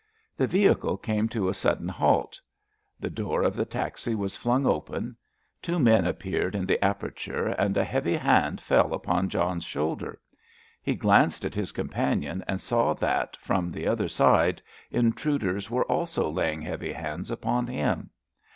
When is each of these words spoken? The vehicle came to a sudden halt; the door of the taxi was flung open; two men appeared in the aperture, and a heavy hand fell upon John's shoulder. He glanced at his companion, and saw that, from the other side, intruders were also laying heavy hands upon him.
The 0.35 0.47
vehicle 0.47 0.97
came 0.97 1.29
to 1.29 1.47
a 1.47 1.53
sudden 1.53 1.87
halt; 1.87 2.41
the 2.99 3.11
door 3.11 3.43
of 3.43 3.55
the 3.55 3.65
taxi 3.65 4.15
was 4.15 4.35
flung 4.35 4.65
open; 4.65 5.15
two 5.61 5.77
men 5.77 6.07
appeared 6.07 6.55
in 6.55 6.65
the 6.65 6.83
aperture, 6.83 7.49
and 7.49 7.77
a 7.77 7.83
heavy 7.83 8.15
hand 8.15 8.61
fell 8.61 8.95
upon 8.95 9.29
John's 9.29 9.63
shoulder. 9.63 10.19
He 10.81 10.95
glanced 10.95 11.45
at 11.45 11.53
his 11.53 11.71
companion, 11.71 12.43
and 12.47 12.59
saw 12.59 12.95
that, 12.95 13.35
from 13.37 13.69
the 13.69 13.85
other 13.85 14.07
side, 14.07 14.59
intruders 14.89 15.69
were 15.69 15.85
also 15.85 16.27
laying 16.31 16.63
heavy 16.63 16.93
hands 16.93 17.29
upon 17.29 17.67
him. 17.67 18.09